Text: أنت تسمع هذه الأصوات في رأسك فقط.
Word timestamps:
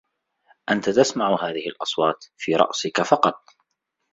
أنت 0.71 0.89
تسمع 0.89 1.35
هذه 1.43 1.67
الأصوات 1.69 2.25
في 2.37 2.55
رأسك 2.55 3.01
فقط. 3.01 3.43